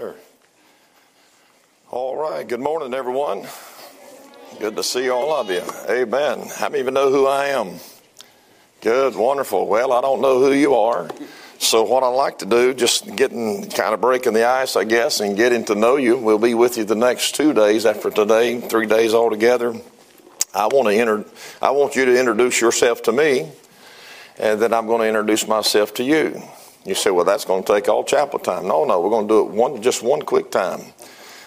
[0.00, 0.14] Sure.
[1.90, 2.48] All right.
[2.48, 3.46] Good morning, everyone.
[4.58, 5.60] Good to see all of you.
[5.90, 6.48] Amen.
[6.58, 7.78] I don't even know who I am?
[8.80, 9.66] Good, wonderful.
[9.66, 11.10] Well, I don't know who you are.
[11.58, 15.20] So, what I like to do, just getting kind of breaking the ice, I guess,
[15.20, 16.16] and getting to know you.
[16.16, 19.74] We'll be with you the next two days after today, three days altogether.
[20.54, 21.26] I want to enter,
[21.60, 23.52] I want you to introduce yourself to me,
[24.38, 26.42] and then I'm going to introduce myself to you.
[26.84, 28.66] You say, well, that's going to take all chapel time.
[28.66, 30.80] No, no, we're going to do it one, just one quick time.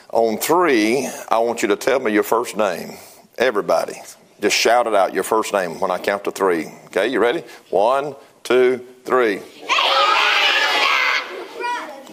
[0.09, 2.97] On three, I want you to tell me your first name.
[3.39, 3.95] Everybody.
[4.39, 6.67] Just shout it out, your first name, when I count to three.
[6.85, 7.43] Okay, you ready?
[7.71, 9.41] One, two, three.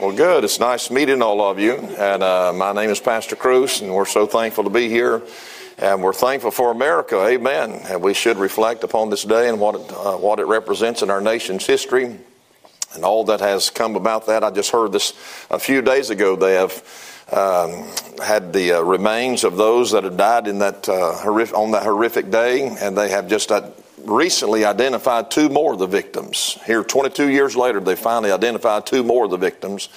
[0.00, 0.45] Well, good.
[0.45, 1.75] It's nice meeting all of you.
[1.75, 5.20] And uh, my name is Pastor Cruz, and we're so thankful to be here.
[5.77, 7.20] And we're thankful for America.
[7.23, 7.73] Amen.
[7.84, 11.11] And we should reflect upon this day and what it, uh, what it represents in
[11.11, 12.16] our nation's history
[12.95, 14.43] and all that has come about that.
[14.45, 15.12] I just heard this
[15.51, 16.37] a few days ago.
[16.37, 16.73] They have
[17.33, 17.89] um,
[18.25, 21.84] had the uh, remains of those that had died in that uh, horrific, on that
[21.84, 23.70] horrific day, and they have just uh,
[24.05, 26.59] recently identified two more of the victims.
[26.67, 29.89] Here, 22 years later, they finally identified two more of the victims,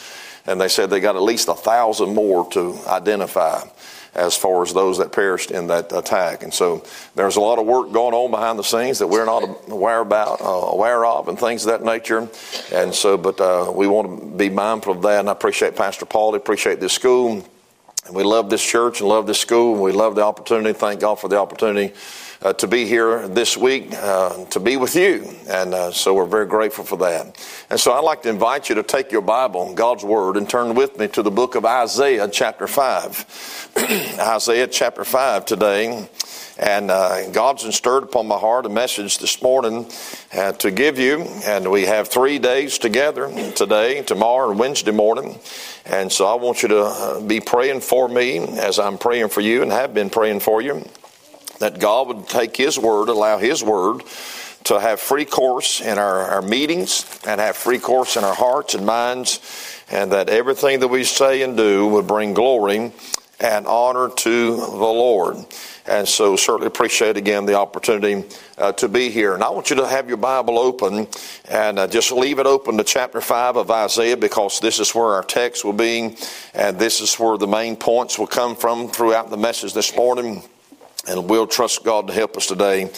[0.45, 3.63] and they said they got at least a thousand more to identify
[4.15, 6.43] as far as those that perished in that attack.
[6.43, 6.83] And so
[7.15, 10.41] there's a lot of work going on behind the scenes that we're not aware about,
[10.41, 12.29] uh, aware of, and things of that nature.
[12.71, 15.19] And so, but uh, we want to be mindful of that.
[15.21, 16.33] And I appreciate Pastor Paul.
[16.33, 17.45] I appreciate this school.
[18.05, 19.73] And we love this church and love this school.
[19.73, 20.77] And we love the opportunity.
[20.77, 21.93] Thank God for the opportunity
[22.43, 25.33] uh, to be here this week uh, to be with you.
[25.47, 27.41] And uh, so we're very grateful for that.
[27.69, 30.75] And so I'd like to invite you to take your Bible, God's Word, and turn
[30.75, 33.71] with me to the book of Isaiah, chapter 5.
[34.19, 36.09] Isaiah, chapter 5 today.
[36.59, 39.89] And uh, God's stirred upon my heart a message this morning
[40.33, 41.21] uh, to give you.
[41.45, 45.39] And we have three days together today, tomorrow, and Wednesday morning.
[45.85, 49.41] And so I want you to uh, be praying for me as I'm praying for
[49.41, 50.85] you and have been praying for you
[51.59, 54.03] that God would take His Word, allow His Word
[54.65, 58.75] to have free course in our, our meetings and have free course in our hearts
[58.75, 59.39] and minds,
[59.91, 62.91] and that everything that we say and do would bring glory
[63.39, 65.37] and honor to the Lord.
[65.85, 68.23] And so, certainly appreciate again the opportunity
[68.57, 69.33] uh, to be here.
[69.33, 71.07] And I want you to have your Bible open
[71.49, 75.07] and uh, just leave it open to chapter 5 of Isaiah because this is where
[75.07, 76.15] our text will be,
[76.53, 80.41] and this is where the main points will come from throughout the message this morning.
[81.07, 82.89] And we'll trust God to help us today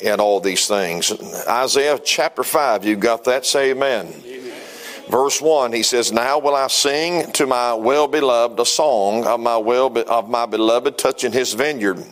[0.00, 1.12] in all these things.
[1.48, 3.46] Isaiah chapter 5, you got that?
[3.46, 4.12] Say amen.
[4.24, 4.60] amen.
[5.08, 9.38] Verse 1, he says, Now will I sing to my well beloved a song of
[9.38, 12.04] my, well of my beloved touching his vineyard.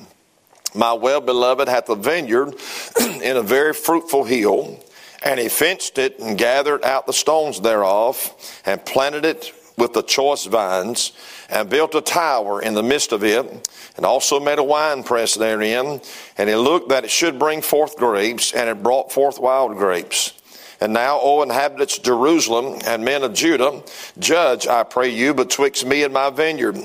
[0.74, 2.54] My well beloved hath a vineyard
[3.22, 4.78] in a very fruitful hill,
[5.24, 10.02] and he fenced it and gathered out the stones thereof, and planted it with the
[10.02, 11.12] choice vines,
[11.48, 15.34] and built a tower in the midst of it and also made a wine press
[15.34, 16.00] therein.
[16.38, 20.34] And he looked that it should bring forth grapes, and it brought forth wild grapes.
[20.80, 23.82] And now, O inhabitants of Jerusalem and men of Judah,
[24.18, 26.78] judge, I pray you, betwixt me and my vineyard.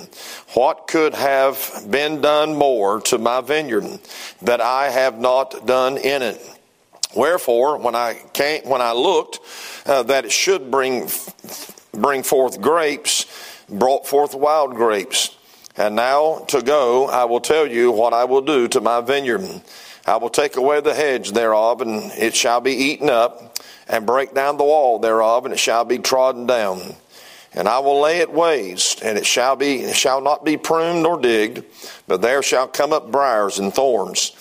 [0.54, 3.86] What could have been done more to my vineyard
[4.42, 6.42] that I have not done in it?
[7.16, 9.40] Wherefore, when I came, when I looked
[9.86, 11.08] uh, that it should bring
[11.96, 13.26] bring forth grapes,
[13.70, 15.36] brought forth wild grapes.
[15.78, 19.62] And now to go, I will tell you what I will do to my vineyard.
[20.06, 24.34] I will take away the hedge thereof, and it shall be eaten up, and break
[24.34, 26.96] down the wall thereof, and it shall be trodden down.
[27.54, 31.04] And I will lay it waste, and it shall be it shall not be pruned
[31.04, 31.64] nor digged,
[32.08, 34.34] but there shall come up briars and thorns.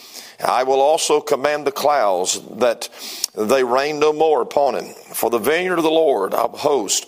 [0.44, 2.88] I will also command the clouds that
[3.36, 4.96] they rain no more upon it.
[4.96, 7.06] For the vineyard of the Lord of hosts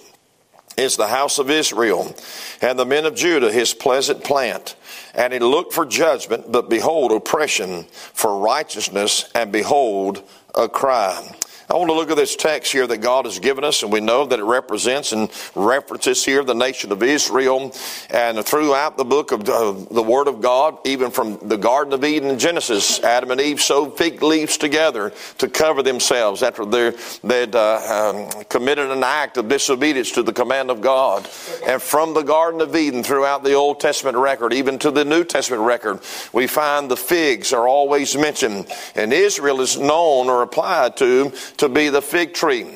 [0.77, 2.15] is the house of Israel,
[2.61, 4.77] and the men of Judah his pleasant plant.
[5.15, 10.23] And he looked for judgment, but behold, oppression, for righteousness, and behold,
[10.55, 11.36] a cry.
[11.69, 13.99] I want to look at this text here that God has given us, and we
[13.99, 17.75] know that it represents and references here the nation of Israel.
[18.09, 22.05] And throughout the book of uh, the Word of God, even from the Garden of
[22.05, 27.57] Eden in Genesis, Adam and Eve sewed fig leaves together to cover themselves after they'd
[27.57, 31.29] uh, um, committed an act of disobedience to the command of God.
[31.67, 35.25] And from the Garden of Eden throughout the Old Testament record, even to the New
[35.25, 35.99] Testament record,
[36.33, 38.69] we find the figs are always mentioned.
[38.95, 42.67] And Israel is known or applied to to be the fig tree.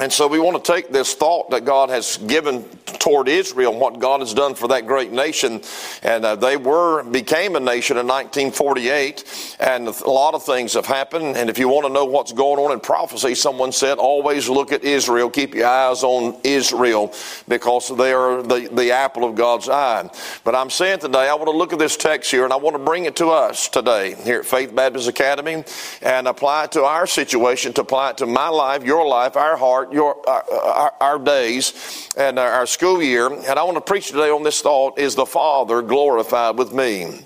[0.00, 2.62] And so we want to take this thought that God has given
[3.00, 5.60] toward Israel and what God has done for that great nation.
[6.04, 9.56] And uh, they were, became a nation in 1948.
[9.58, 11.36] And a lot of things have happened.
[11.36, 14.70] And if you want to know what's going on in prophecy, someone said, always look
[14.70, 15.30] at Israel.
[15.30, 17.12] Keep your eyes on Israel
[17.48, 20.08] because they are the, the apple of God's eye.
[20.44, 22.76] But I'm saying today, I want to look at this text here and I want
[22.76, 25.64] to bring it to us today here at Faith Baptist Academy
[26.02, 29.56] and apply it to our situation, to apply it to my life, your life, our
[29.56, 33.26] heart your, our, our, our days and our school year.
[33.26, 37.20] And I want to preach today on this thought is the Father glorified with me?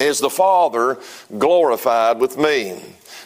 [0.00, 0.98] Is the Father
[1.38, 2.80] glorified with me?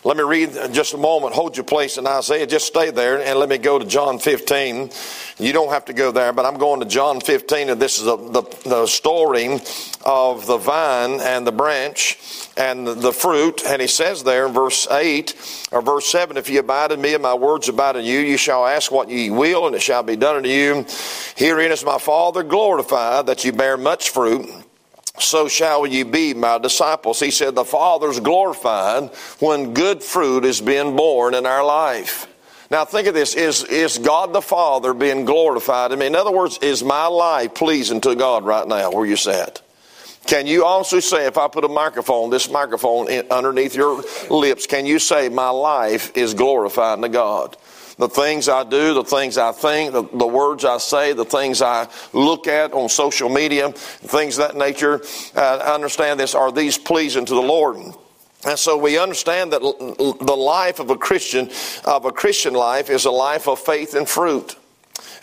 [0.05, 1.35] Let me read just a moment.
[1.35, 2.47] Hold your place in Isaiah.
[2.47, 4.91] Just stay there and let me go to John 15.
[5.39, 8.05] You don't have to go there, but I'm going to John 15, and this is
[8.05, 9.59] the, the story
[10.05, 13.63] of the vine and the branch and the fruit.
[13.67, 17.15] And he says there in verse 8 or verse 7 If ye abide in me
[17.15, 20.03] and my words abide in you, you shall ask what ye will, and it shall
[20.03, 20.87] be done unto you.
[21.37, 24.47] Herein is my Father glorified that ye bear much fruit
[25.19, 27.21] so shall ye be my disciples.
[27.21, 32.27] He said, The Father's glorified when good fruit is being born in our life.
[32.71, 33.35] Now think of this.
[33.35, 36.07] Is, is God the Father being glorified in me?
[36.07, 39.63] In other words, is my life pleasing to God right now where you sat?
[40.27, 44.67] Can you also say, if I put a microphone, this microphone in, underneath your lips,
[44.67, 47.57] can you say, my life is glorifying to God?
[47.99, 51.63] the things I do, the things I think, the, the, words I say, the things
[51.63, 55.01] I look at on social media, things of that nature.
[55.35, 56.35] Uh, understand this.
[56.35, 57.79] Are these pleasing to the Lord?
[58.45, 61.51] And so we understand that the life of a Christian,
[61.85, 64.57] of a Christian life, is a life of faith and fruit.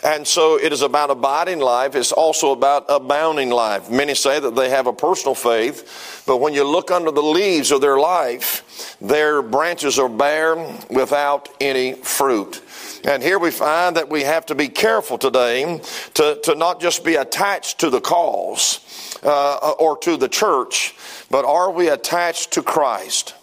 [0.04, 1.94] And so it is about abiding life.
[1.94, 3.90] It's also about abounding life.
[3.90, 7.70] Many say that they have a personal faith, but when you look under the leaves
[7.70, 10.56] of their life, their branches are bare
[10.90, 12.62] without any fruit.
[13.04, 15.80] And here we find that we have to be careful today
[16.14, 20.94] to, to not just be attached to the cause uh, or to the church,
[21.30, 23.34] but are we attached to Christ?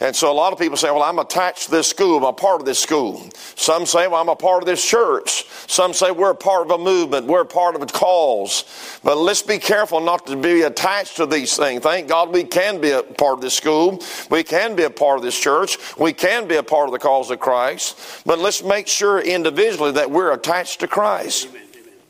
[0.00, 2.18] And so a lot of people say, well, I'm attached to this school.
[2.18, 3.28] I'm a part of this school.
[3.54, 5.46] Some say, well, I'm a part of this church.
[5.68, 7.26] Some say we're a part of a movement.
[7.26, 9.00] We're a part of a cause.
[9.02, 11.82] But let's be careful not to be attached to these things.
[11.82, 14.02] Thank God we can be a part of this school.
[14.30, 15.78] We can be a part of this church.
[15.98, 18.22] We can be a part of the cause of Christ.
[18.26, 21.48] But let's make sure individually that we're attached to Christ.
[21.48, 21.62] Amen.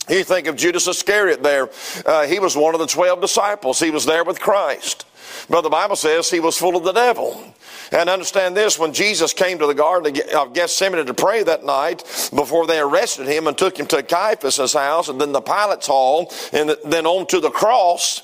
[0.09, 1.69] You think of Judas Iscariot there.
[2.05, 3.81] Uh, he was one of the 12 disciples.
[3.81, 5.05] He was there with Christ.
[5.49, 7.55] But the Bible says he was full of the devil.
[7.93, 11.99] And understand this when Jesus came to the Garden of Gethsemane to pray that night
[12.34, 16.32] before they arrested him and took him to Caiaphas' house and then the Pilate's hall
[16.52, 18.23] and then on to the cross.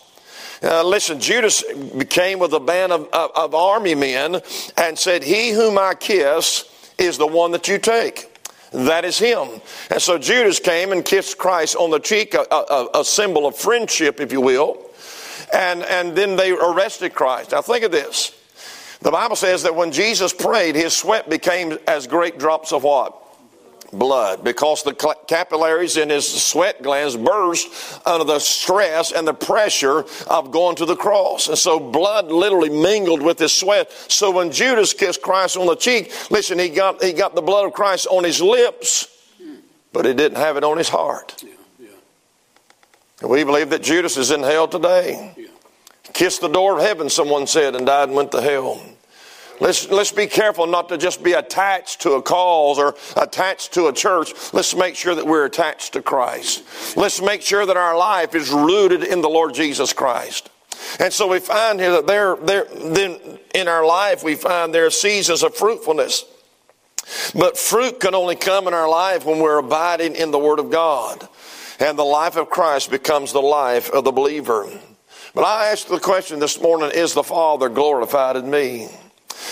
[0.63, 1.65] Uh, listen, Judas
[2.09, 4.41] came with a band of, of, of army men
[4.77, 6.65] and said, He whom I kiss
[6.99, 8.29] is the one that you take.
[8.73, 9.61] That is him.
[9.91, 13.57] And so Judas came and kissed Christ on the cheek, a, a, a symbol of
[13.57, 14.92] friendship, if you will.
[15.53, 17.53] And, and then they arrested Christ.
[17.53, 18.39] Now think of this.
[19.03, 23.19] The Bible says that when Jesus prayed, his sweat became as great drops of what?
[23.93, 24.45] Blood.
[24.45, 24.95] Because the
[25.27, 30.87] capillaries in his sweat glands burst under the stress and the pressure of going to
[30.87, 31.49] the cross.
[31.49, 33.91] And so blood literally mingled with his sweat.
[34.09, 37.67] So when Judas kissed Christ on the cheek, listen, he got, he got the blood
[37.67, 39.09] of Christ on his lips,
[39.93, 41.45] but he didn't have it on his heart.
[43.23, 45.35] We believe that Judas is in hell today.
[46.13, 48.83] Kissed the door of heaven, someone said, and died and went to hell.
[49.61, 53.87] Let's, let's be careful not to just be attached to a cause or attached to
[53.87, 54.33] a church.
[54.53, 56.65] Let's make sure that we're attached to Christ.
[56.97, 60.51] Let's make sure that our life is rooted in the Lord Jesus Christ.
[60.99, 63.21] And so we find here that there, there, then
[63.55, 66.25] in our life we find there are seasons of fruitfulness.
[67.35, 70.71] But fruit can only come in our life when we're abiding in the Word of
[70.71, 71.29] God.
[71.83, 74.69] And the life of Christ becomes the life of the believer.
[75.35, 78.89] But I ask the question this morning, is the Father glorified in me?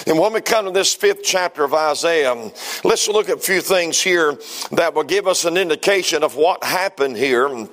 [0.07, 2.53] And when we come to this fifth chapter of Isaiah,
[2.85, 4.39] let's look at a few things here
[4.71, 7.67] that will give us an indication of what happened here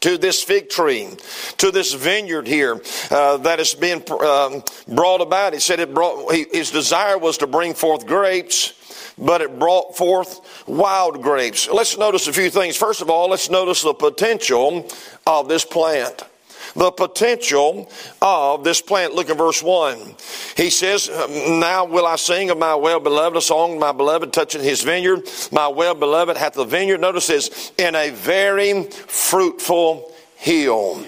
[0.00, 1.10] to this fig tree,
[1.58, 2.80] to this vineyard here
[3.10, 5.52] uh, that has been uh, brought about.
[5.52, 8.72] He said it brought, his desire was to bring forth grapes,
[9.20, 11.68] but it brought forth wild grapes.
[11.68, 12.76] Let's notice a few things.
[12.76, 14.88] First of all, let's notice the potential
[15.26, 16.24] of this plant
[16.74, 17.90] the potential
[18.22, 19.14] of this plant.
[19.14, 20.14] Look at verse 1.
[20.56, 21.10] He says,
[21.48, 25.28] Now will I sing of my well beloved, a song my beloved touching his vineyard.
[25.52, 27.00] My well beloved hath the vineyard.
[27.00, 31.04] Notice this, in a very fruitful hill.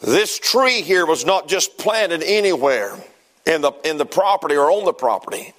[0.00, 2.96] This tree here was not just planted anywhere
[3.44, 5.52] in the, in the property or on the property.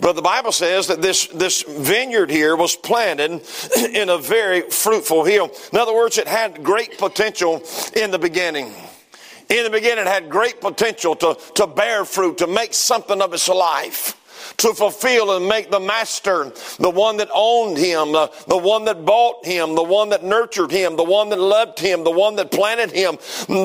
[0.00, 3.42] But the Bible says that this, this vineyard here was planted
[3.94, 5.50] in a very fruitful hill.
[5.72, 7.62] In other words, it had great potential
[7.96, 8.72] in the beginning.
[9.48, 13.32] In the beginning, it had great potential to, to bear fruit, to make something of
[13.32, 14.14] its life
[14.58, 19.04] to fulfill and make the master, the one that owned him, the, the one that
[19.04, 22.50] bought him, the one that nurtured him, the one that loved him, the one that
[22.50, 23.16] planted him,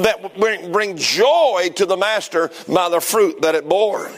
[0.03, 4.11] that bring, bring joy to the master by the fruit that it bore.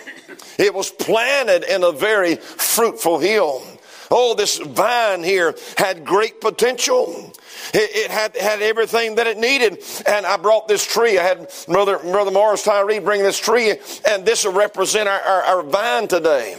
[0.57, 3.63] It was planted in a very fruitful hill.
[4.11, 7.33] Oh, this vine here had great potential.
[7.73, 9.83] It, it, had, had everything that it needed.
[10.05, 11.17] And I brought this tree.
[11.17, 13.75] I had Brother, Brother Morris Tyree bring this tree,
[14.07, 16.55] and this will represent our, our, our vine today.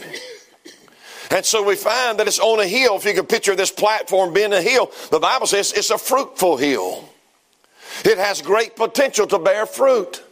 [1.31, 2.97] And so we find that it's on a hill.
[2.97, 6.57] If you can picture this platform being a hill, the Bible says it's a fruitful
[6.57, 7.09] hill.
[8.05, 10.23] It has great potential to bear fruit.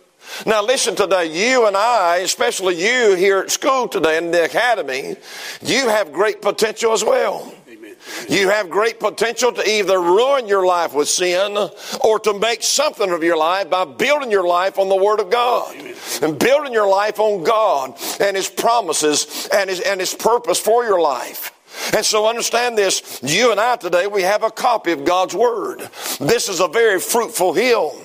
[0.47, 5.17] Now, listen today, you and I, especially you here at school today in the academy,
[5.63, 7.55] you have great potential as well.
[8.29, 11.57] You have great potential to either ruin your life with sin
[12.03, 15.31] or to make something of your life by building your life on the Word of
[15.31, 15.75] God
[16.23, 20.85] and building your life on God and His promises and His, and His purpose for
[20.85, 21.53] your life.
[21.95, 25.89] And so understand this, you and I today, we have a copy of God's Word.
[26.21, 28.01] This is a very fruitful hill.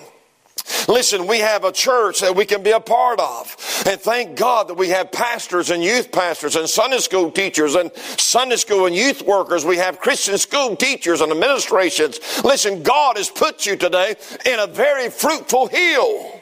[0.89, 3.55] Listen, we have a church that we can be a part of.
[3.85, 7.95] And thank God that we have pastors and youth pastors and Sunday school teachers and
[7.95, 9.63] Sunday school and youth workers.
[9.63, 12.19] We have Christian school teachers and administrations.
[12.43, 14.15] Listen, God has put you today
[14.47, 16.41] in a very fruitful hill.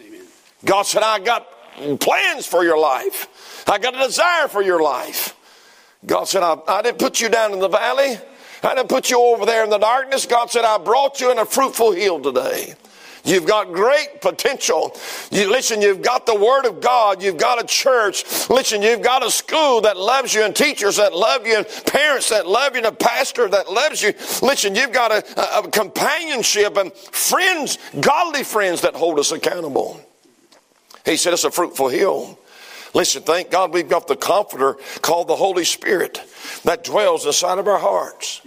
[0.00, 0.22] Amen.
[0.64, 1.46] God said, I got
[2.00, 3.64] plans for your life.
[3.68, 5.36] I got a desire for your life.
[6.06, 8.16] God said, I, I didn't put you down in the valley.
[8.62, 10.24] I didn't put you over there in the darkness.
[10.24, 12.76] God said, I brought you in a fruitful hill today.
[13.24, 14.94] You've got great potential.
[15.30, 17.22] You, listen, you've got the Word of God.
[17.22, 18.24] You've got a church.
[18.50, 22.28] Listen, you've got a school that loves you and teachers that love you and parents
[22.28, 24.12] that love you and a pastor that loves you.
[24.42, 29.98] Listen, you've got a, a, a companionship and friends, godly friends that hold us accountable.
[31.06, 32.38] He said it's a fruitful hill.
[32.94, 36.20] Listen, thank God we've got the comforter called the Holy Spirit
[36.62, 38.40] that dwells inside of our hearts.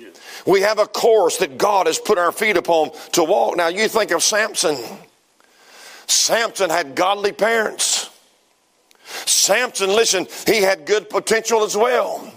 [0.48, 3.58] We have a course that God has put our feet upon to walk.
[3.58, 4.78] Now, you think of Samson.
[6.08, 8.10] Samson had godly parents.
[9.26, 12.34] Samson, listen, he had good potential as well.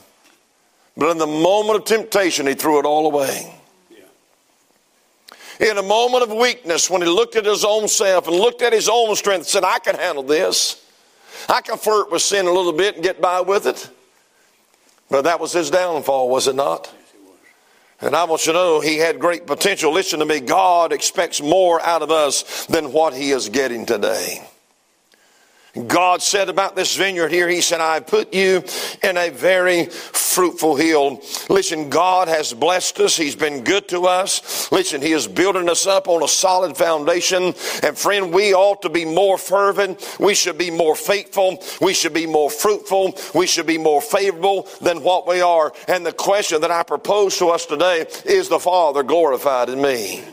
[0.96, 3.54] But in the moment of temptation, he threw it all away.
[5.60, 8.72] In a moment of weakness, when he looked at his own self and looked at
[8.72, 10.84] his own strength, said, I can handle this.
[11.48, 13.88] I can flirt with sin a little bit and get by with it.
[15.10, 16.92] But that was his downfall, was it not?
[18.00, 19.92] And I want you to know he had great potential.
[19.92, 20.40] Listen to me.
[20.40, 24.42] God expects more out of us than what he is getting today.
[25.86, 28.64] God said about this vineyard here, He said, I put you
[29.02, 31.20] in a very fruitful hill.
[31.48, 33.16] Listen, God has blessed us.
[33.16, 34.70] He's been good to us.
[34.72, 37.54] Listen, He is building us up on a solid foundation.
[37.82, 40.16] And friend, we ought to be more fervent.
[40.18, 41.62] We should be more faithful.
[41.80, 43.14] We should be more fruitful.
[43.34, 45.72] We should be more favorable than what we are.
[45.86, 50.24] And the question that I propose to us today is the Father glorified in me?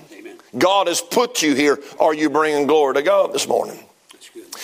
[0.58, 1.78] God has put you here.
[2.00, 3.87] Are you bringing glory to God this morning?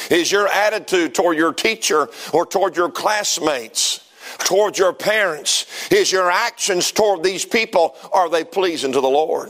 [0.10, 4.00] Is your attitude toward your teacher or toward your classmates?
[4.40, 5.66] Toward your parents?
[5.92, 9.50] Is your actions toward these people, are they pleasing to the Lord?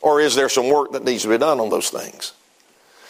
[0.00, 2.32] Or is there some work that needs to be done on those things?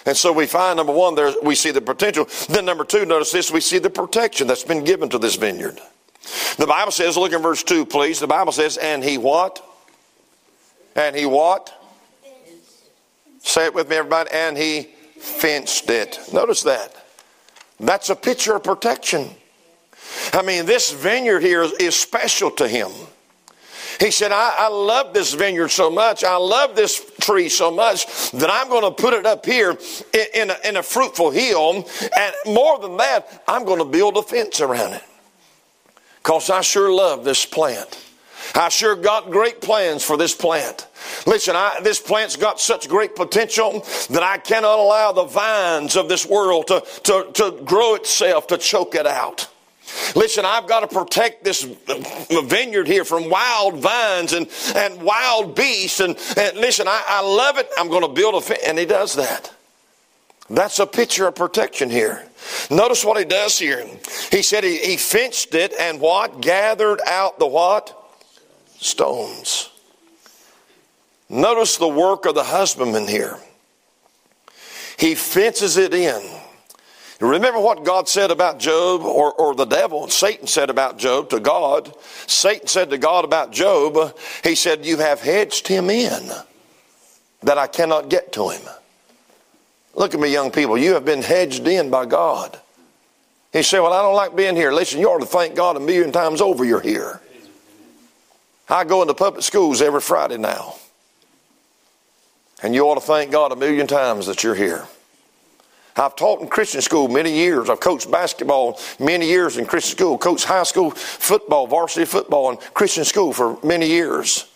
[0.06, 2.28] And so we find number one, there we see the potential.
[2.48, 5.80] Then number two, notice this, we see the protection that's been given to this vineyard.
[6.56, 8.20] The Bible says, look in verse two, please.
[8.20, 9.64] The Bible says, and he what?
[10.96, 11.72] And he what?
[13.40, 14.30] Say it with me, everybody.
[14.32, 16.18] And he fenced it.
[16.32, 16.94] Notice that.
[17.80, 19.30] That's a picture of protection.
[20.32, 22.90] I mean, this vineyard here is special to him.
[24.00, 26.24] He said, I, I, love this vineyard so much.
[26.24, 29.78] I love this tree so much that I'm going to put it up here
[30.12, 31.88] in, in, a, in a fruitful hill.
[32.16, 35.04] And more than that, I'm going to build a fence around it.
[36.16, 38.04] Because I sure love this plant.
[38.54, 40.86] I sure got great plans for this plant.
[41.26, 46.08] Listen, I, this plant's got such great potential that I cannot allow the vines of
[46.08, 49.48] this world to, to, to grow itself, to choke it out.
[50.16, 56.00] Listen, I've got to protect this vineyard here from wild vines and, and wild beasts.
[56.00, 57.68] And, and listen, I, I love it.
[57.78, 58.60] I'm going to build a fence.
[58.66, 59.52] And he does that.
[60.50, 62.26] That's a picture of protection here.
[62.70, 63.86] Notice what he does here.
[64.30, 66.40] He said he, he fenced it and what?
[66.40, 68.03] Gathered out the what?
[68.78, 69.70] Stones.
[71.28, 73.38] Notice the work of the husbandman here.
[74.98, 76.22] He fences it in.
[77.20, 81.40] Remember what God said about Job, or, or the devil, Satan said about Job to
[81.40, 81.94] God.
[82.26, 86.30] Satan said to God about Job, He said, You have hedged him in
[87.42, 88.62] that I cannot get to him.
[89.94, 90.76] Look at me, young people.
[90.76, 92.58] You have been hedged in by God.
[93.52, 94.72] He said, Well, I don't like being here.
[94.72, 97.20] Listen, you ought to thank God a million times over you're here.
[98.68, 100.76] I go into public schools every Friday now.
[102.62, 104.86] And you ought to thank God a million times that you're here.
[105.96, 107.70] I've taught in Christian school many years.
[107.70, 112.56] I've coached basketball many years in Christian school, coached high school football, varsity football in
[112.56, 114.50] Christian school for many years.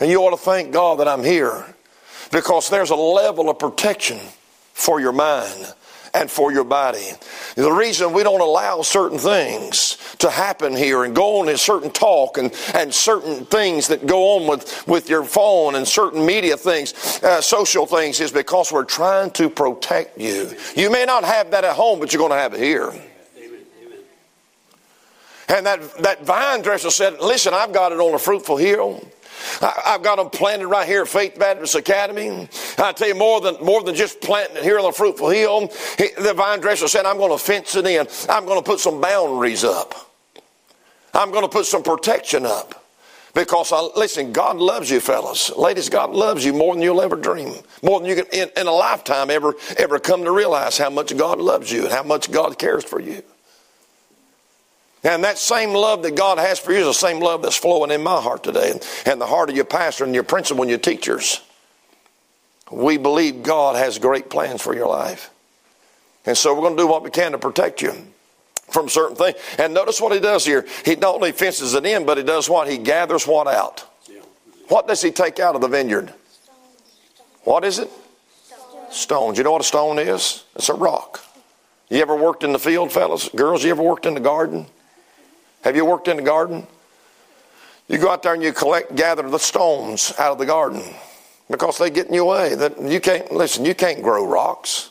[0.00, 1.74] And you ought to thank God that I'm here
[2.32, 4.18] because there's a level of protection
[4.72, 5.74] for your mind
[6.14, 7.10] and for your body.
[7.56, 11.90] The reason we don't allow certain things to happen here and go on in certain
[11.90, 16.56] talk and, and certain things that go on with, with your phone and certain media
[16.56, 20.52] things, uh, social things, is because we're trying to protect you.
[20.76, 22.92] You may not have that at home, but you're going to have it here.
[25.48, 29.06] And that, that vine dresser said, Listen, I've got it on a fruitful hill.
[29.60, 32.48] I've got them planted right here at Faith Baptist Academy.
[32.78, 35.68] I tell you more than more than just planting it here on the fruitful hill.
[35.98, 38.06] The vine dresser said, "I'm going to fence it in.
[38.28, 39.94] I'm going to put some boundaries up.
[41.12, 42.80] I'm going to put some protection up."
[43.34, 45.88] Because I, listen, God loves you, fellas, ladies.
[45.88, 48.72] God loves you more than you'll ever dream, more than you can in, in a
[48.72, 52.58] lifetime ever ever come to realize how much God loves you and how much God
[52.58, 53.22] cares for you.
[55.04, 57.90] And that same love that God has for you is the same love that's flowing
[57.90, 58.72] in my heart today
[59.04, 61.42] and the heart of your pastor and your principal and your teachers.
[62.72, 65.30] We believe God has great plans for your life.
[66.24, 67.92] And so we're going to do what we can to protect you
[68.70, 69.36] from certain things.
[69.58, 70.66] And notice what he does here.
[70.86, 72.66] He not only fences it in, but he does what?
[72.66, 73.84] He gathers what out?
[74.68, 76.14] What does he take out of the vineyard?
[77.42, 77.90] What is it?
[78.90, 79.36] Stones.
[79.36, 80.44] You know what a stone is?
[80.56, 81.22] It's a rock.
[81.90, 83.28] You ever worked in the field, fellas?
[83.28, 84.66] Girls, you ever worked in the garden?
[85.64, 86.66] Have you worked in the garden?
[87.88, 90.82] You go out there and you collect, gather the stones out of the garden
[91.50, 92.54] because they get in your way.
[92.54, 93.64] That you can't listen.
[93.64, 94.90] You can't grow rocks.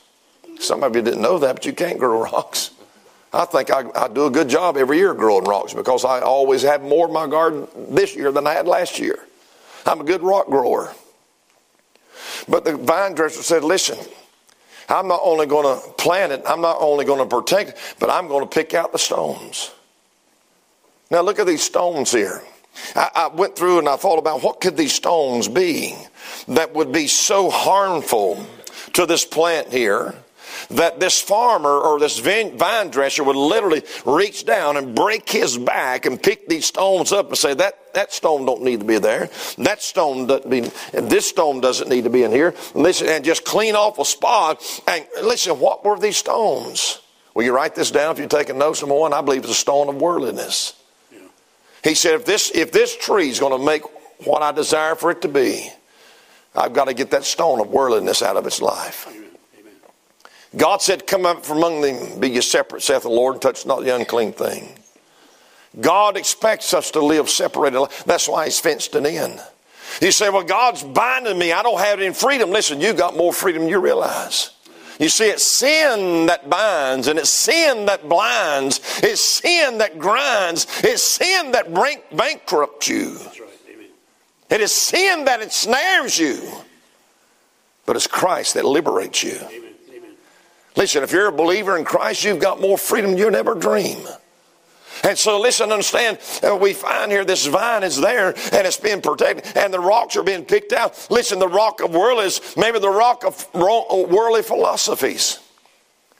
[0.60, 2.72] Some of you didn't know that, but you can't grow rocks.
[3.32, 6.64] I think I, I do a good job every year growing rocks because I always
[6.64, 9.20] have more in my garden this year than I had last year.
[9.86, 10.92] I'm a good rock grower.
[12.48, 13.98] But the vine dresser said, "Listen,
[14.90, 18.10] I'm not only going to plant it, I'm not only going to protect it, but
[18.10, 19.70] I'm going to pick out the stones."
[21.12, 22.42] Now look at these stones here.
[22.96, 25.96] I, I, went through and I thought about what could these stones be
[26.48, 28.46] that would be so harmful
[28.94, 30.16] to this plant here
[30.70, 36.06] that this farmer or this vine dresser would literally reach down and break his back
[36.06, 39.30] and pick these stones up and say that that stone don't need to be there.
[39.60, 40.62] That stone doesn't be.
[40.94, 42.56] This stone doesn't need to be in here.
[42.74, 44.64] Listen, and just clean off a spot.
[44.88, 47.02] And listen, what were these stones?
[47.36, 48.82] Will you write this down if you're taking notes?
[48.82, 50.74] Number one, I believe it's a stone of worldliness.
[51.84, 53.84] He said, if this, if this tree is going to make
[54.26, 55.70] what I desire for it to be,
[56.56, 59.08] I've got to get that stone of worldliness out of its life.
[60.56, 63.66] God said, Come up from among them, be ye separate, saith the Lord, and touch
[63.66, 64.76] not the unclean thing.
[65.82, 67.88] God expects us to live separated.
[68.06, 69.40] That's why He's fenced it in.
[70.02, 71.52] You say, Well, God's binding me.
[71.52, 72.52] I don't have any freedom.
[72.52, 74.52] Listen, you got more freedom than you realize.
[75.00, 80.68] You see, it's sin that binds, and it's sin that blinds, it's sin that grinds,
[80.84, 81.74] it's sin that
[82.16, 83.18] bankrupts you.
[84.50, 86.48] It is sin that ensnares you,
[87.86, 89.40] but it's Christ that liberates you.
[90.76, 94.00] Listen, if you're a believer in Christ, you've got more freedom than you'll ever dream.
[95.04, 99.02] And so, listen, understand, uh, we find here this vine is there and it's being
[99.02, 101.08] protected and the rocks are being picked out.
[101.10, 105.40] Listen, the rock of world is maybe the rock of worldly philosophies.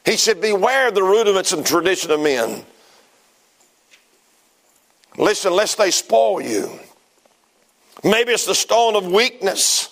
[0.04, 2.66] He said, Beware the rudiments and tradition of men.
[5.18, 6.80] Listen, lest they spoil you.
[8.04, 9.90] Maybe it's the stone of weakness.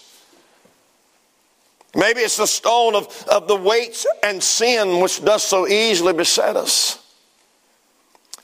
[1.95, 6.57] Maybe it's the stone of, of the weights and sin which does so easily beset
[6.57, 7.00] us.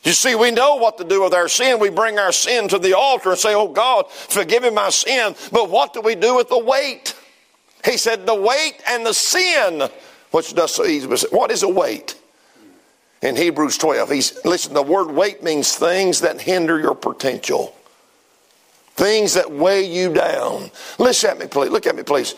[0.07, 1.79] You see, we know what to do with our sin.
[1.79, 5.35] We bring our sin to the altar and say, Oh God, forgive me my sin.
[5.51, 7.13] But what do we do with the weight?
[7.83, 9.89] He said, The weight and the sin,
[10.31, 10.85] which does so.
[11.31, 12.17] What is a weight?
[13.21, 17.75] In Hebrews 12, he's, listen, the word weight means things that hinder your potential,
[18.93, 20.71] things that weigh you down.
[20.99, 21.69] Listen at me, please.
[21.69, 22.33] Look at me, please.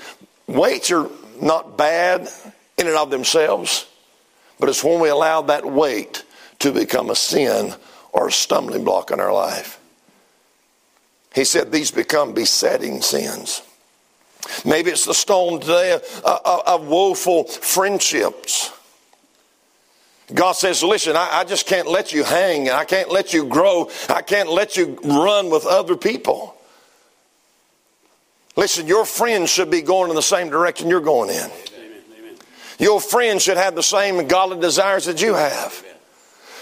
[0.47, 1.08] Weights are
[1.39, 2.29] not bad
[2.79, 3.86] in and of themselves,
[4.60, 6.23] but it's when we allow that weight
[6.60, 7.74] to become a sin
[8.12, 9.80] or a stumbling block in our life.
[11.34, 13.62] He said these become besetting sins.
[14.65, 18.74] Maybe it's the stone today of, of, of woeful friendships.
[20.34, 23.45] God says, listen, I, I just can't let you hang and I can't let you
[23.45, 23.89] grow.
[24.10, 26.56] I can't let you run with other people.
[28.56, 31.50] Listen, your friends should be going in the same direction you're going in.
[32.78, 35.84] Your friends should have the same godly desires that you have.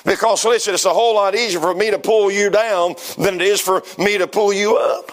[0.07, 3.41] Because listen, it's a whole lot easier for me to pull you down than it
[3.41, 5.11] is for me to pull you up.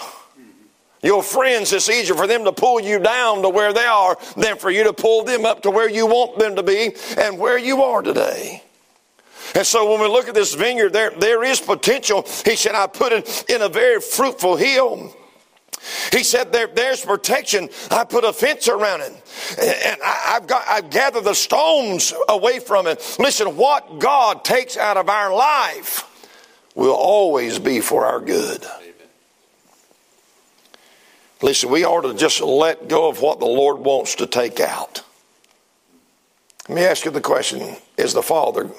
[1.02, 4.56] Your friends, it's easier for them to pull you down to where they are than
[4.56, 7.58] for you to pull them up to where you want them to be and where
[7.58, 8.62] you are today.
[9.56, 12.22] And so when we look at this vineyard, there, there is potential.
[12.44, 15.14] He said, I put it in a very fruitful hill.
[16.12, 17.68] He said, there, There's protection.
[17.90, 19.12] I put a fence around it.
[19.60, 23.16] And I, have got, I've gathered the stones away from it.
[23.18, 26.10] Listen, what God takes out of our life
[26.74, 28.64] will always be for our good.
[31.42, 35.02] Listen, we ought to just let go of what the Lord wants to take out.
[36.68, 38.70] Let me ask you the question Is the Father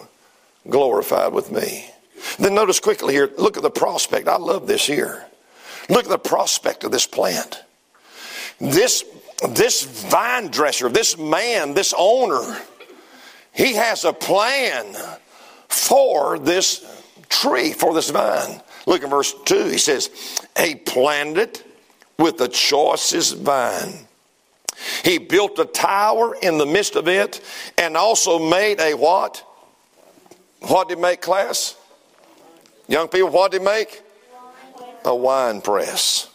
[0.67, 1.91] glorified with me?
[2.39, 4.27] Then notice quickly here, look at the prospect.
[4.27, 5.25] I love this here.
[5.89, 7.63] Look at the prospect of this plant.
[8.59, 9.03] This,
[9.49, 12.57] this vine dresser, this man, this owner,
[13.53, 14.95] he has a plan
[15.67, 16.85] for this
[17.29, 18.61] tree, for this vine.
[18.85, 19.67] Look at verse 2.
[19.69, 20.09] He says,
[20.57, 21.63] He planted it
[22.17, 24.07] with the choicest vine.
[25.03, 27.41] He built a tower in the midst of it
[27.77, 29.43] and also made a what?
[30.61, 31.75] What did he make, class?
[32.87, 34.01] Young people, what did he make?
[35.05, 36.29] A wine press.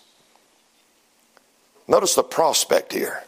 [1.88, 3.24] Notice the prospect here.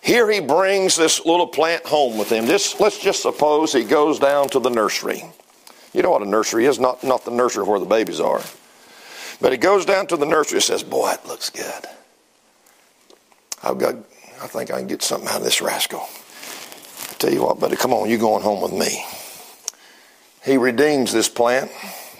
[0.00, 2.46] Here he brings this little plant home with him.
[2.46, 5.22] This, let's just suppose he goes down to the nursery.
[5.94, 8.42] You know what a nursery is, not, not the nursery where the babies are.
[9.40, 11.86] But he goes down to the nursery and says, Boy, it looks good.
[13.62, 13.94] I've got,
[14.40, 16.00] I think I can get something out of this rascal.
[16.00, 19.04] I tell you what, buddy, come on, you going home with me.
[20.44, 21.70] He redeems this plant.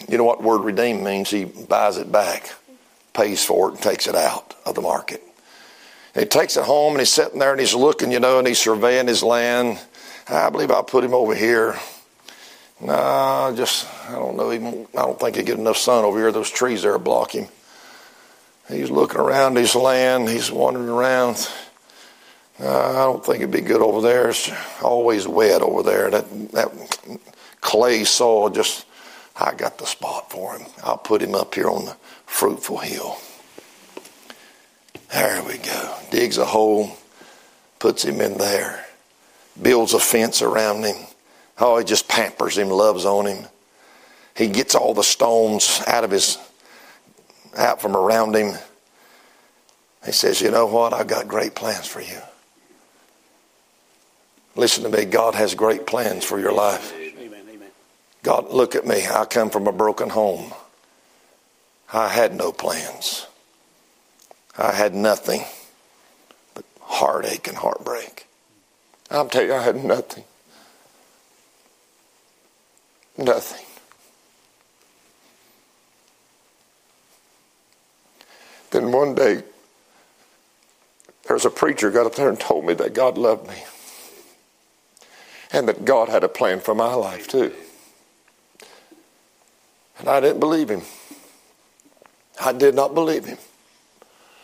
[0.08, 1.30] You know what word redeem means?
[1.30, 2.52] He buys it back,
[3.12, 5.22] pays for it, and takes it out of the market.
[6.14, 8.46] And he takes it home and he's sitting there and he's looking, you know, and
[8.46, 9.78] he's surveying his land.
[10.28, 11.78] I believe I'll put him over here.
[12.80, 14.52] No, just, I don't know.
[14.52, 16.32] Even, I don't think he'd get enough sun over here.
[16.32, 17.46] Those trees there block him.
[18.68, 20.28] He's looking around his land.
[20.28, 21.48] He's wandering around.
[22.60, 24.30] Uh, I don't think it'd be good over there.
[24.30, 24.50] It's
[24.82, 26.10] always wet over there.
[26.10, 27.18] That, that
[27.60, 28.86] clay soil just
[29.36, 30.66] I got the spot for him.
[30.82, 33.18] I'll put him up here on the fruitful hill.
[35.12, 35.96] There we go.
[36.10, 36.96] Digs a hole,
[37.78, 38.84] puts him in there,
[39.60, 40.96] builds a fence around him.
[41.58, 43.46] Oh, he just pampers him, loves on him.
[44.34, 46.38] He gets all the stones out of his,
[47.56, 48.54] out from around him.
[50.04, 50.92] He says, You know what?
[50.92, 52.18] I've got great plans for you.
[54.56, 55.04] Listen to me.
[55.04, 56.94] God has great plans for your life.
[58.22, 59.04] God, look at me.
[59.06, 60.52] I come from a broken home.
[61.92, 63.26] I had no plans.
[64.56, 65.42] I had nothing
[66.54, 68.26] but heartache and heartbreak.
[69.10, 70.24] I'm telling you, I had nothing.
[73.18, 73.66] Nothing.
[78.70, 79.42] Then one day,
[81.26, 83.62] there was a preacher got up there and told me that God loved me
[85.52, 87.52] and that God had a plan for my life too.
[89.98, 90.82] And I didn't believe him.
[92.40, 93.38] I did not believe him.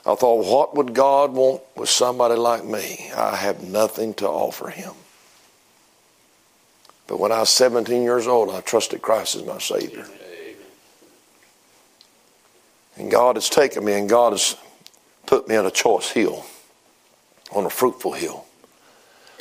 [0.07, 3.11] I thought, what would God want with somebody like me?
[3.15, 4.95] I have nothing to offer him.
[7.07, 10.07] But when I was 17 years old, I trusted Christ as my Savior.
[12.97, 14.57] And God has taken me and God has
[15.27, 16.45] put me on a choice hill,
[17.53, 18.45] on a fruitful hill.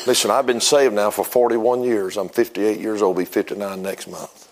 [0.05, 2.17] Listen, I've been saved now for 41 years.
[2.17, 4.46] I'm 58 years old, be 59 next month.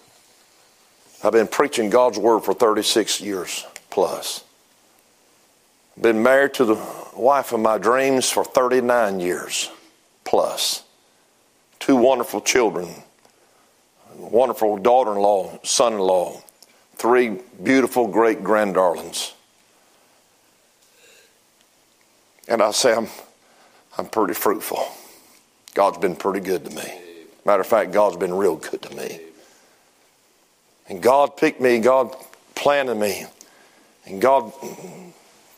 [1.23, 4.43] I've been preaching God's word for 36 years plus.
[5.99, 6.75] Been married to the
[7.15, 9.71] wife of my dreams for 39 years
[10.25, 10.83] plus.
[11.79, 12.89] Two wonderful children,
[14.17, 16.41] wonderful daughter in law, son in law,
[16.95, 19.33] three beautiful great granddarlings.
[22.47, 23.07] And I say I'm,
[23.97, 24.85] I'm pretty fruitful.
[25.73, 26.99] God's been pretty good to me.
[27.45, 29.19] Matter of fact, God's been real good to me.
[30.87, 32.15] And God picked me, God
[32.53, 33.25] planted me,
[34.05, 34.53] and God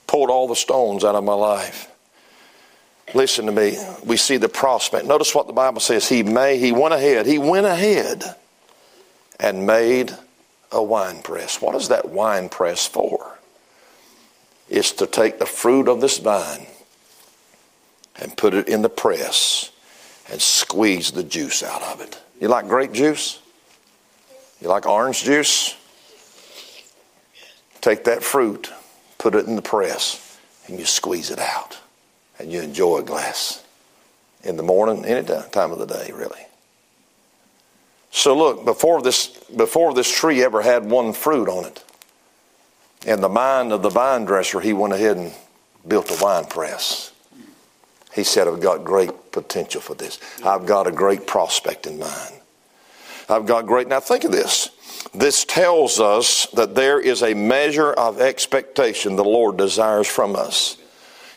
[0.08, 1.92] pulled all the stones out of my life.
[3.13, 3.78] Listen to me.
[4.04, 5.06] We see the prospect.
[5.06, 6.08] Notice what the Bible says.
[6.10, 7.26] He may, he went ahead.
[7.26, 8.24] He went ahead
[9.40, 10.12] and made
[10.72, 11.62] a wine press.
[11.62, 13.38] What is that wine press for?
[14.70, 16.68] It's to take the fruit of this vine
[18.20, 19.72] and put it in the press
[20.30, 22.20] and squeeze the juice out of it.
[22.42, 23.40] You like grape juice?
[24.62, 25.76] You like orange juice?
[27.82, 28.72] Take that fruit,
[29.17, 31.78] put it in the press, and you squeeze it out.
[32.39, 33.63] And you enjoy a glass
[34.43, 36.41] in the morning, any time of the day, really.
[38.12, 41.84] So look, before this, before this tree ever had one fruit on it,
[43.06, 45.32] in the mind of the vine dresser, he went ahead and
[45.88, 47.12] built a wine press.
[48.13, 50.20] He said, I've got great potential for this.
[50.43, 52.34] I've got a great prospect in mind.
[53.30, 53.88] I've got great.
[53.88, 54.70] Now think of this.
[55.13, 60.78] This tells us that there is a measure of expectation the Lord desires from us.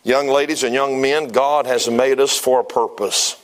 [0.02, 3.36] Young ladies and young men, God has made us for a purpose.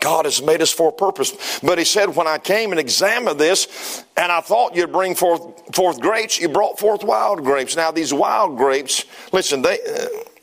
[0.00, 1.60] God has made us for a purpose.
[1.60, 5.74] But he said, when I came and examined this, and I thought you'd bring forth,
[5.74, 7.76] forth grapes, you brought forth wild grapes.
[7.76, 9.78] Now, these wild grapes, listen, they,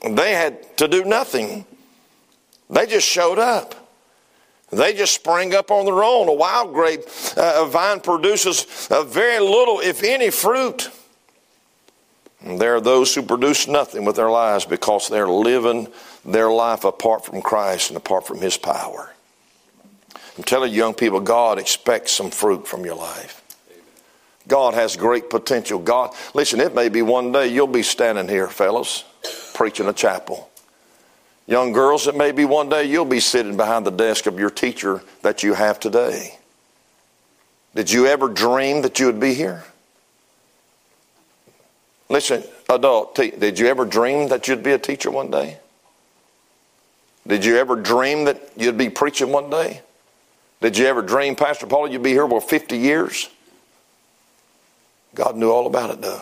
[0.08, 1.66] they had to do nothing.
[2.70, 3.87] They just showed up.
[4.72, 6.28] They just spring up on their own.
[6.28, 7.02] A wild grape
[7.38, 10.90] uh, vine produces very little, if any, fruit.
[12.42, 15.88] And there are those who produce nothing with their lives because they're living
[16.26, 19.14] their life apart from Christ and apart from His power.
[20.38, 23.42] I'm telling you, young people, God expects some fruit from your life.
[24.48, 25.80] God has great potential.
[25.80, 29.04] God, listen, it may be one day you'll be standing here, fellas,
[29.54, 30.50] preaching a chapel.
[31.48, 34.50] Young girls, it may be one day you'll be sitting behind the desk of your
[34.50, 36.38] teacher that you have today.
[37.74, 39.64] Did you ever dream that you would be here?
[42.10, 45.58] Listen, adult, did you ever dream that you'd be a teacher one day?
[47.26, 49.82] Did you ever dream that you'd be preaching one day?
[50.62, 53.30] Did you ever dream, Pastor Paul, you'd be here for 50 years?
[55.16, 56.22] God knew all about it, though.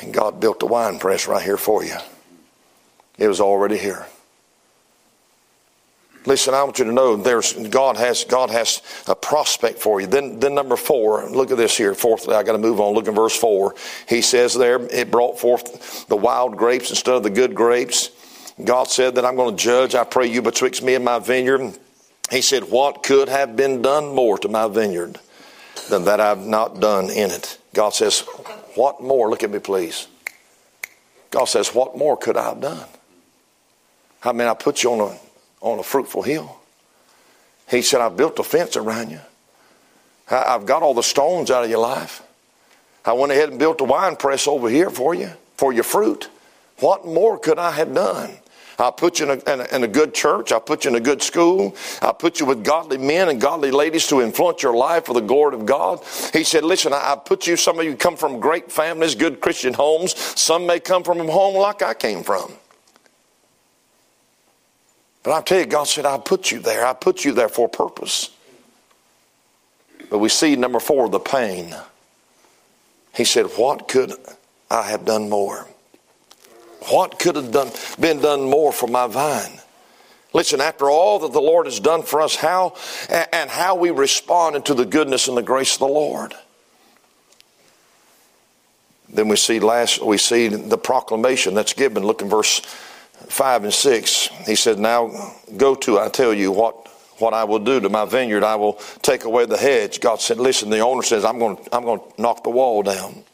[0.00, 1.96] And God built the wine press right here for you.
[3.18, 4.06] It was already here.
[6.24, 10.06] Listen, I want you to know there's God has God has a prospect for you.
[10.06, 11.94] Then then number four, look at this here.
[11.94, 12.94] Fourthly, I got to move on.
[12.94, 13.74] Look in verse four.
[14.08, 18.10] He says there, it brought forth the wild grapes instead of the good grapes.
[18.62, 21.76] God said that I'm going to judge, I pray you, betwixt me and my vineyard.
[22.30, 25.18] He said, What could have been done more to my vineyard
[25.90, 27.58] than that I've not done in it?
[27.74, 28.20] God says,
[28.76, 29.28] What more?
[29.28, 30.06] Look at me, please.
[31.30, 32.86] God says, What more could I have done?
[34.24, 35.18] I mean, I put you on a,
[35.60, 36.58] on a fruitful hill.
[37.68, 39.20] He said, I've built a fence around you.
[40.30, 42.22] I, I've got all the stones out of your life.
[43.04, 46.28] I went ahead and built a wine press over here for you, for your fruit.
[46.78, 48.30] What more could I have done?
[48.78, 50.50] I put you in a, in, a, in a, good church.
[50.50, 51.76] I put you in a good school.
[52.00, 55.20] I put you with godly men and godly ladies to influence your life for the
[55.20, 56.00] glory of God.
[56.32, 59.40] He said, listen, I, I put you, some of you come from great families, good
[59.40, 60.16] Christian homes.
[60.40, 62.52] Some may come from a home like I came from.
[65.22, 66.84] But I tell you, God said, I put you there.
[66.84, 68.30] I put you there for a purpose.
[70.10, 71.74] But we see number four, the pain.
[73.14, 74.12] He said, What could
[74.70, 75.66] I have done more?
[76.90, 79.60] What could have done, been done more for my vine?
[80.32, 82.74] Listen, after all that the Lord has done for us, how
[83.32, 86.34] and how we respond to the goodness and the grace of the Lord.
[89.10, 92.02] Then we see last we see the proclamation that's given.
[92.02, 92.62] Look in verse
[93.28, 94.28] five and six.
[94.46, 98.04] He said, Now go to, I tell you what what I will do to my
[98.04, 98.42] vineyard.
[98.42, 100.00] I will take away the hedge.
[100.00, 103.24] God said, Listen, the owner says, I'm going I'm going to knock the wall down.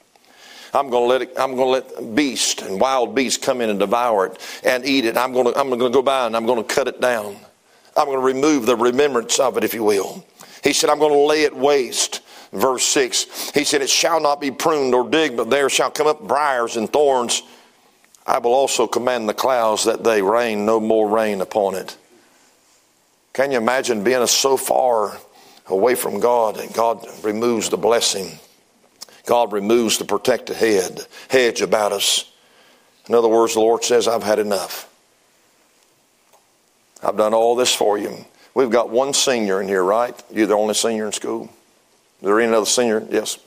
[0.75, 3.71] I'm going to let it, I'm going to let beasts and wild beasts come in
[3.71, 5.17] and devour it and eat it.
[5.17, 7.37] I'm going to, I'm going to go by and I'm going to cut it down.
[7.97, 10.25] I'm going to remove the remembrance of it, if you will.
[10.63, 12.21] He said, I'm going to lay it waste.
[12.53, 16.07] Verse 6, he said, It shall not be pruned or digged, but there shall come
[16.07, 17.43] up briars and thorns.
[18.29, 21.97] I will also command the clouds that they rain no more rain upon it.
[23.33, 25.17] Can you imagine being so far
[25.67, 28.39] away from God and God removes the blessing?
[29.25, 32.31] God removes the protective head, hedge about us.
[33.09, 34.91] In other words, the Lord says, I've had enough.
[37.03, 38.27] I've done all this for you.
[38.53, 40.15] We've got one senior in here, right?
[40.31, 41.45] You're the only senior in school.
[41.45, 43.07] Is there any other senior?
[43.09, 43.39] Yes.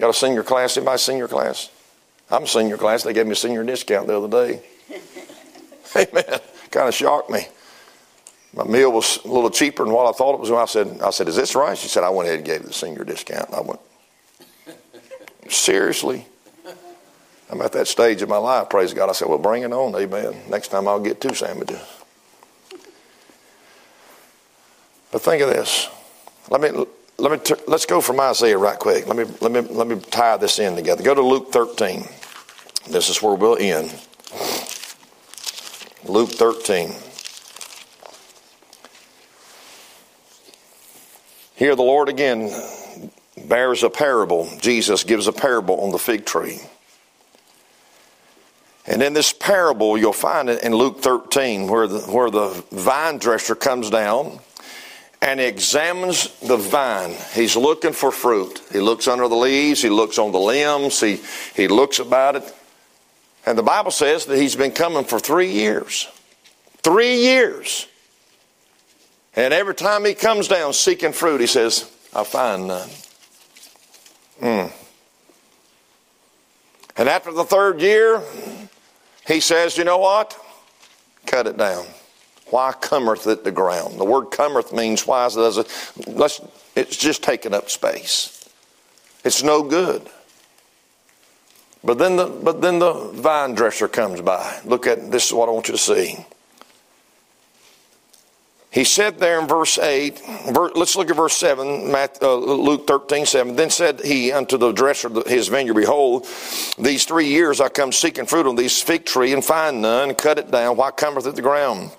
[0.00, 0.76] got a senior class?
[0.76, 1.70] Anybody senior class?
[2.32, 3.02] I'm a senior class.
[3.02, 4.62] They gave me a senior discount the other day.
[5.96, 6.40] Amen.
[6.70, 7.46] Kind of shocked me.
[8.54, 10.50] My meal was a little cheaper than what I thought it was.
[10.50, 11.76] I said, I said, is this right?
[11.76, 13.52] She said, I went ahead and gave it the senior discount.
[13.52, 13.80] I went,
[15.48, 16.26] Seriously?
[17.50, 19.10] I'm at that stage of my life, praise God.
[19.10, 20.34] I said, well, bring it on, amen.
[20.48, 21.80] Next time I'll get two sandwiches.
[25.10, 25.88] But think of this.
[26.48, 26.86] Let me
[27.22, 29.06] let me t- let's go from Isaiah right quick.
[29.06, 31.04] Let me let me let me tie this in together.
[31.04, 32.04] Go to Luke 13.
[32.90, 33.94] This is where we'll end.
[36.04, 36.92] Luke 13.
[41.54, 42.50] Here the Lord again
[43.46, 44.50] bears a parable.
[44.60, 46.58] Jesus gives a parable on the fig tree.
[48.84, 53.18] And in this parable, you'll find it in Luke 13, where the, where the vine
[53.18, 54.40] dresser comes down
[55.22, 57.14] and he examines the vine.
[57.32, 58.60] He's looking for fruit.
[58.72, 61.20] He looks under the leaves, he looks on the limbs, he,
[61.54, 62.54] he looks about it.
[63.46, 66.08] And the Bible says that he's been coming for three years.
[66.82, 67.86] Three years.
[69.34, 72.88] And every time he comes down seeking fruit, he says, I find none.
[74.40, 74.72] Mm.
[76.96, 78.20] And after the third year,
[79.26, 80.36] he says, You know what?
[81.26, 81.86] Cut it down.
[82.52, 83.98] Why cometh it the ground?
[83.98, 85.66] The word cometh means why does it?
[86.06, 86.38] Let's,
[86.76, 88.46] it's just taking up space.
[89.24, 90.06] It's no good.
[91.82, 94.60] But then the but then the vine dresser comes by.
[94.66, 96.26] Look at this is what I want you to see.
[98.70, 100.22] He said there in verse 8,
[100.74, 103.54] let's look at verse 7, uh, Luke 13, 7.
[103.54, 106.26] Then said he unto the dresser of his vineyard, Behold,
[106.78, 110.38] these three years I come seeking fruit on this fig tree and find none, cut
[110.38, 110.78] it down.
[110.78, 111.90] Why cometh it the ground?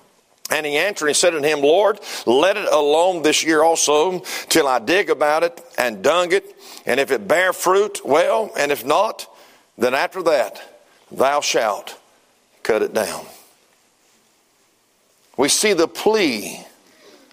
[0.50, 4.68] And he answered and said unto him, Lord, let it alone this year also, till
[4.68, 6.54] I dig about it and dung it.
[6.86, 9.26] And if it bear fruit, well, and if not,
[9.78, 10.60] then after that
[11.10, 11.98] thou shalt
[12.62, 13.24] cut it down.
[15.36, 16.64] We see the plea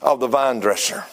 [0.02, 1.06] of the vine dresser.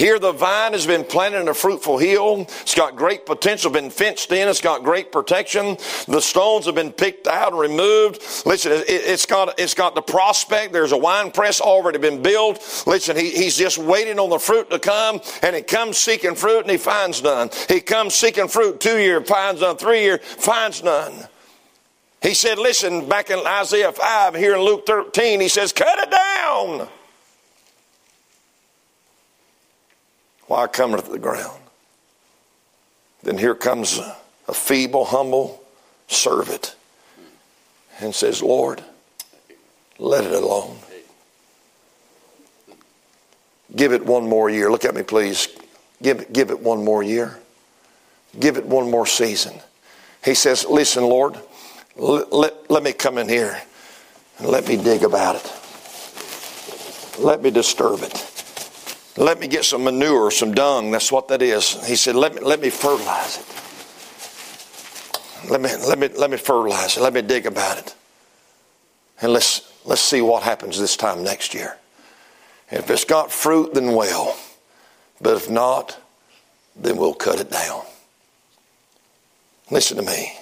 [0.00, 2.46] Here, the vine has been planted in a fruitful hill.
[2.62, 4.48] It's got great potential, been fenced in.
[4.48, 5.76] It's got great protection.
[6.08, 8.22] The stones have been picked out and removed.
[8.46, 10.72] Listen, it, has got, it's got the prospect.
[10.72, 12.84] There's a wine press already been built.
[12.86, 16.62] Listen, he, he's just waiting on the fruit to come, and he comes seeking fruit,
[16.62, 17.50] and he finds none.
[17.68, 19.76] He comes seeking fruit two year, finds none.
[19.76, 21.12] Three year, finds none.
[22.22, 26.10] He said, listen, back in Isaiah 5, here in Luke 13, he says, cut it
[26.10, 26.88] down.
[30.50, 31.62] Why cometh to the ground?
[33.22, 34.00] Then here comes
[34.48, 35.62] a feeble, humble
[36.08, 36.74] servant
[38.00, 38.82] and says, Lord,
[40.00, 40.76] let it alone.
[43.76, 44.72] Give it one more year.
[44.72, 45.46] Look at me, please.
[46.02, 47.38] Give, give it one more year.
[48.40, 49.54] Give it one more season.
[50.24, 51.38] He says, Listen, Lord,
[51.94, 53.62] let, let me come in here
[54.40, 57.20] and let me dig about it.
[57.20, 58.29] Let me disturb it.
[59.16, 60.90] Let me get some manure, some dung.
[60.90, 61.86] That's what that is.
[61.86, 63.46] He said, let me, let me fertilize it.
[65.50, 67.00] Let me, let, me, let me fertilize it.
[67.00, 67.94] Let me dig about it.
[69.20, 71.76] And let's, let's see what happens this time next year.
[72.70, 74.36] if it's got fruit, then well.
[75.20, 75.98] But if not,
[76.76, 77.82] then we'll cut it down.
[79.70, 80.36] Listen to me.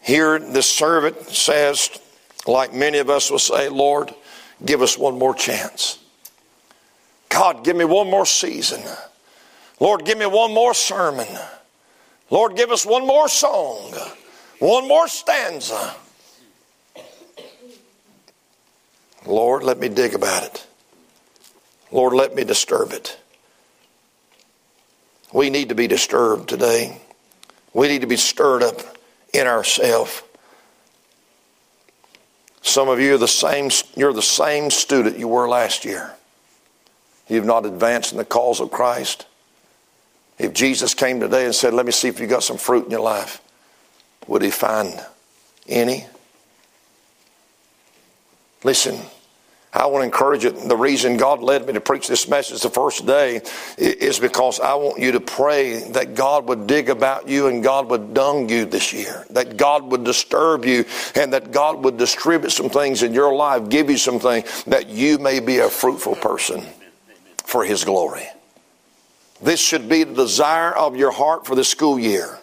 [0.00, 1.90] Here, the servant says,
[2.46, 4.14] like many of us will say, Lord,
[4.64, 5.98] give us one more chance.
[7.38, 8.82] God, give me one more season.
[9.78, 11.28] Lord, give me one more sermon.
[12.30, 13.94] Lord, give us one more song,
[14.58, 15.94] one more stanza.
[19.24, 20.66] Lord, let me dig about it.
[21.92, 23.16] Lord, let me disturb it.
[25.32, 27.00] We need to be disturbed today.
[27.72, 28.80] We need to be stirred up
[29.32, 30.24] in ourselves.
[32.62, 36.17] Some of you are the same, you're the same student you were last year.
[37.28, 39.26] You've not advanced in the cause of Christ.
[40.38, 42.90] If Jesus came today and said, Let me see if you got some fruit in
[42.90, 43.40] your life,
[44.26, 44.98] would he find
[45.66, 46.06] any?
[48.64, 48.98] Listen,
[49.72, 50.50] I want to encourage you.
[50.50, 53.42] The reason God led me to preach this message the first day
[53.76, 57.88] is because I want you to pray that God would dig about you and God
[57.90, 62.50] would dung you this year, that God would disturb you and that God would distribute
[62.50, 66.64] some things in your life, give you something that you may be a fruitful person
[67.48, 68.28] for His glory.
[69.42, 72.38] This should be the desire of your heart for the school year.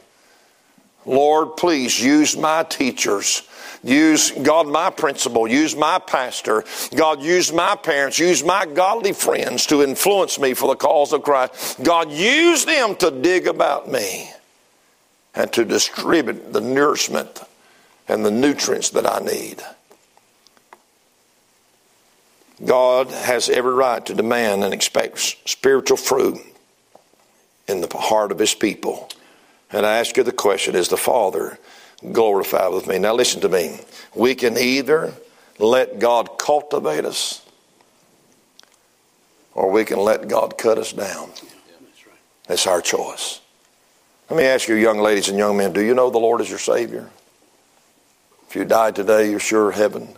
[1.06, 3.44] Lord, please use my teachers
[3.86, 5.48] Use, God, my principal.
[5.48, 6.63] Use my pastor.
[6.96, 8.18] God, use my parents.
[8.18, 11.84] Use my godly friends to influence me for the cause of Christ.
[11.84, 14.32] God, use them to dig about me
[15.36, 17.41] and to distribute the nourishment
[18.08, 19.62] and the nutrients that I need.
[22.63, 26.39] God has every right to demand and expect spiritual fruit
[27.68, 29.10] in the heart of his people.
[29.72, 31.60] And I ask you the question is the Father
[32.12, 32.97] glorified with me.
[32.99, 33.80] Now, listen to me.
[34.14, 35.14] We can either
[35.60, 37.41] let God cultivate us,
[39.53, 41.32] or we can let God cut us down.
[42.47, 43.41] It's our choice.
[44.30, 46.49] Let me ask you, young ladies and young men, do you know the Lord is
[46.49, 47.10] your Savior?
[48.47, 50.16] If you died today, you're sure heaven.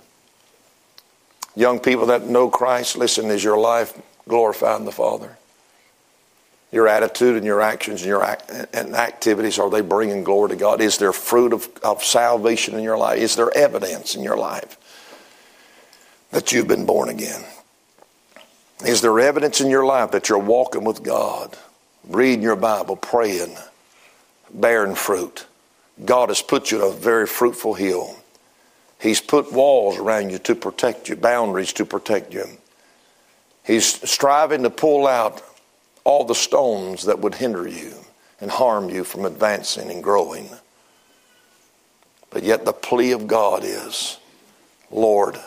[1.58, 5.40] Young people that know Christ, listen, is your life glorifying the Father?
[6.72, 10.56] Your attitude and your actions and your act, and activities, are they bringing glory to
[10.56, 10.82] God?
[10.82, 13.18] Is there fruit of, of salvation in your life?
[13.18, 14.78] Is there evidence in your life
[16.30, 17.44] that you've been born again?
[18.86, 21.58] Is there evidence in your life that you're walking with God,
[22.08, 23.58] reading your Bible, praying,
[24.54, 25.48] bearing fruit?
[26.06, 28.16] God has put you in a very fruitful hill.
[29.00, 32.46] He's put walls around you to protect you, boundaries to protect you.
[33.64, 35.44] He's striving to pull out
[36.04, 37.94] all the stones that would hinder you
[38.40, 40.50] and harm you from advancing and growing.
[42.30, 44.18] But yet the plea of God is,
[44.90, 45.38] Lord,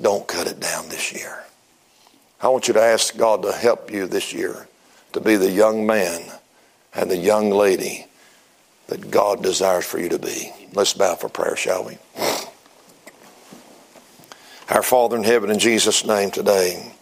[0.00, 1.44] don't cut it down this year.
[2.40, 4.68] I want you to ask God to help you this year
[5.12, 6.22] to be the young man
[6.94, 8.06] and the young lady
[8.86, 10.52] that God desires for you to be.
[10.74, 11.98] Let's bow for prayer, shall we?
[14.68, 16.92] Our Father in heaven, in Jesus' name today,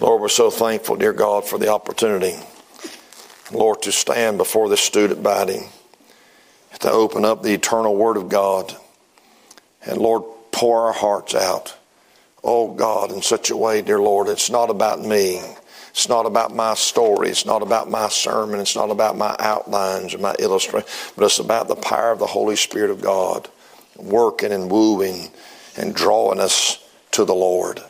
[0.00, 2.36] Lord, we're so thankful, dear God, for the opportunity,
[3.52, 5.60] Lord, to stand before this student body,
[6.80, 8.74] to open up the eternal Word of God,
[9.84, 10.22] and Lord,
[10.52, 11.76] pour our hearts out.
[12.42, 15.42] Oh God, in such a way, dear Lord, it's not about me.
[15.90, 17.30] It's not about my story.
[17.30, 18.60] It's not about my sermon.
[18.60, 22.26] It's not about my outlines or my illustration, but it's about the power of the
[22.26, 23.48] Holy Spirit of God
[23.96, 25.30] working and wooing
[25.76, 26.82] and drawing us
[27.12, 27.80] to the Lord.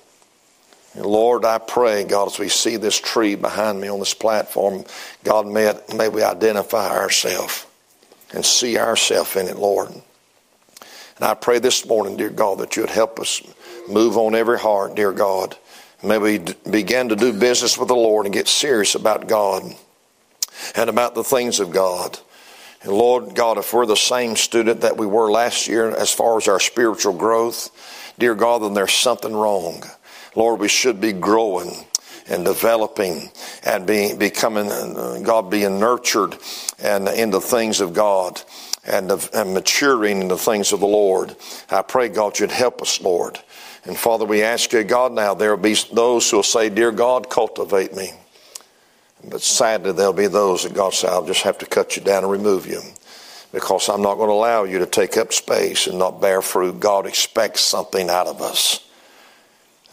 [0.97, 4.85] Lord, I pray, God, as we see this tree behind me on this platform,
[5.23, 7.65] God, may, it, may we identify ourselves
[8.33, 9.91] and see ourselves in it, Lord.
[9.91, 10.03] And
[11.21, 13.41] I pray this morning, dear God, that you would help us
[13.89, 15.57] move on every heart, dear God
[16.03, 16.39] May we
[16.71, 19.63] begin to do business with the Lord and get serious about God
[20.75, 22.19] and about the things of God.
[22.83, 26.39] And Lord God, if we're the same student that we were last year as far
[26.39, 29.83] as our spiritual growth, dear God, then there's something wrong.
[30.35, 31.73] Lord, we should be growing
[32.29, 33.31] and developing
[33.65, 36.39] and being becoming uh, God being nurtured
[36.79, 38.41] and in the things of God
[38.85, 41.37] and, and maturing in the things of the Lord.
[41.69, 43.39] I pray God you'd help us, Lord.
[43.85, 46.93] And Father, we ask you, God, now there will be those who will say, Dear
[46.93, 48.13] God, cultivate me.
[49.29, 52.23] But sadly, there'll be those that God said, I'll just have to cut you down
[52.23, 52.81] and remove you
[53.53, 56.81] because I'm not going to allow you to take up space and not bear fruit.
[56.81, 58.87] God expects something out of us.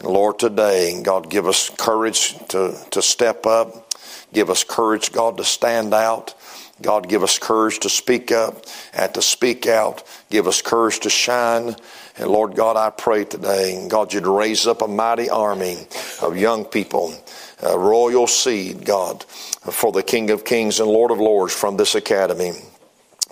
[0.00, 3.92] And Lord, today, God, give us courage to, to step up.
[4.32, 6.34] Give us courage, God, to stand out.
[6.80, 8.64] God, give us courage to speak up
[8.94, 10.04] and to speak out.
[10.30, 11.74] Give us courage to shine.
[12.18, 15.86] And Lord God, I pray today, God, you'd raise up a mighty army
[16.20, 17.14] of young people,
[17.62, 21.94] a royal seed, God, for the King of Kings and Lord of Lords from this
[21.94, 22.52] academy.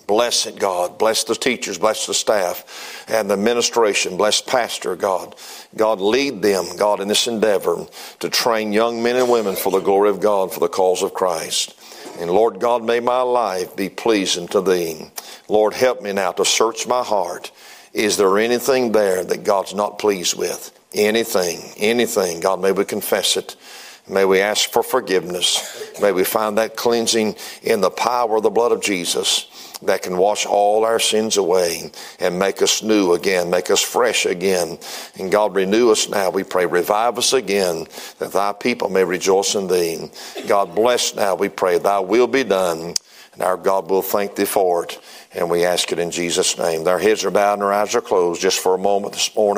[0.07, 0.99] Bless it, God.
[0.99, 4.17] Bless the teachers, bless the staff and the administration.
[4.17, 5.35] Bless Pastor, God.
[5.75, 7.87] God, lead them, God, in this endeavor
[8.21, 11.13] to train young men and women for the glory of God, for the cause of
[11.13, 11.75] Christ.
[12.21, 15.11] And Lord God, may my life be pleasing to Thee.
[15.49, 17.51] Lord, help me now to search my heart
[17.97, 20.71] is there anything there that God's not pleased with?
[20.93, 22.41] Anything, anything.
[22.41, 23.57] God, may we confess it.
[24.07, 25.99] May we ask for forgiveness.
[26.01, 29.47] May we find that cleansing in the power of the blood of Jesus
[29.83, 31.91] that can wash all our sins away
[32.21, 34.79] and make us new again, make us fresh again.
[35.19, 36.67] And God, renew us now, we pray.
[36.67, 37.87] Revive us again
[38.19, 40.11] that thy people may rejoice in thee.
[40.47, 41.79] God, bless now, we pray.
[41.79, 42.95] Thy will be done.
[43.33, 44.99] And our God will thank thee for it.
[45.33, 46.85] And we ask it in Jesus' name.
[46.85, 49.55] Their heads are bowed and their eyes are closed just for a moment this morning.